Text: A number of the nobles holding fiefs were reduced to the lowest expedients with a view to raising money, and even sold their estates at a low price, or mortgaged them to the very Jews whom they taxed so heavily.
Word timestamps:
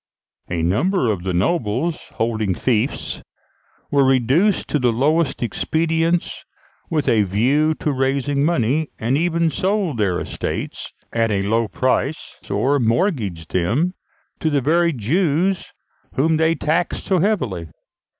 A 0.49 0.63
number 0.63 1.11
of 1.11 1.21
the 1.23 1.31
nobles 1.31 2.07
holding 2.15 2.55
fiefs 2.55 3.21
were 3.91 4.03
reduced 4.03 4.67
to 4.69 4.79
the 4.79 4.91
lowest 4.91 5.43
expedients 5.43 6.43
with 6.89 7.07
a 7.07 7.21
view 7.21 7.75
to 7.75 7.91
raising 7.91 8.43
money, 8.43 8.89
and 8.97 9.15
even 9.15 9.51
sold 9.51 9.99
their 9.99 10.19
estates 10.19 10.91
at 11.13 11.29
a 11.29 11.43
low 11.43 11.67
price, 11.67 12.39
or 12.49 12.79
mortgaged 12.79 13.51
them 13.51 13.93
to 14.39 14.49
the 14.49 14.59
very 14.61 14.91
Jews 14.91 15.71
whom 16.15 16.37
they 16.37 16.55
taxed 16.55 17.03
so 17.05 17.19
heavily. 17.19 17.69